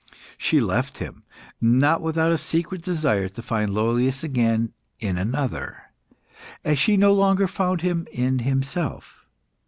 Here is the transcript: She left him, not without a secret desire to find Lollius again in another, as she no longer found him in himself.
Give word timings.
She 0.35 0.59
left 0.59 0.97
him, 0.97 1.21
not 1.61 2.01
without 2.01 2.31
a 2.31 2.37
secret 2.39 2.81
desire 2.81 3.29
to 3.29 3.41
find 3.43 3.71
Lollius 3.71 4.23
again 4.23 4.73
in 4.99 5.15
another, 5.19 5.91
as 6.63 6.79
she 6.79 6.97
no 6.97 7.13
longer 7.13 7.47
found 7.47 7.81
him 7.81 8.07
in 8.11 8.39
himself. 8.39 9.27